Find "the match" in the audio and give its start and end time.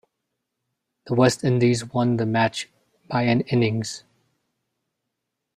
2.17-2.67